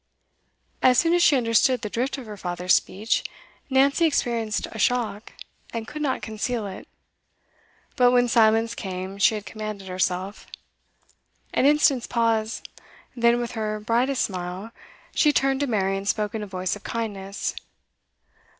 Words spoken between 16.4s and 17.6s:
a voice of kindness.